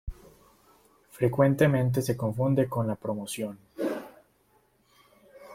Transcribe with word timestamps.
Frecuentemente 1.11 2.01
se 2.01 2.17
confunde 2.17 2.67
con 2.67 2.87
la 2.87 2.95
promoción. 2.95 3.59